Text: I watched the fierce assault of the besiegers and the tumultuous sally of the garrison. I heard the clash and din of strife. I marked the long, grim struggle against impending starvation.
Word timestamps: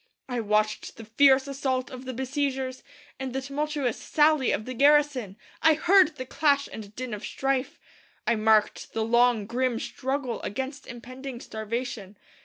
I 0.27 0.39
watched 0.39 0.97
the 0.97 1.05
fierce 1.05 1.47
assault 1.47 1.91
of 1.91 2.05
the 2.05 2.13
besiegers 2.15 2.81
and 3.19 3.33
the 3.33 3.41
tumultuous 3.43 3.97
sally 3.99 4.51
of 4.51 4.65
the 4.65 4.73
garrison. 4.73 5.37
I 5.61 5.75
heard 5.75 6.15
the 6.15 6.25
clash 6.25 6.67
and 6.73 6.95
din 6.95 7.13
of 7.13 7.23
strife. 7.23 7.79
I 8.25 8.33
marked 8.33 8.93
the 8.93 9.05
long, 9.05 9.45
grim 9.45 9.79
struggle 9.79 10.41
against 10.41 10.87
impending 10.87 11.39
starvation. 11.39 12.17